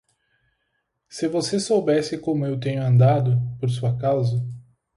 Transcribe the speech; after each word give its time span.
Se 1.07 1.27
você 1.27 1.59
soubesse 1.59 2.17
como 2.17 2.43
eu 2.43 2.59
tenho 2.59 2.81
andado, 2.81 3.39
por 3.59 3.69
sua 3.69 3.95
causa. 3.99 4.43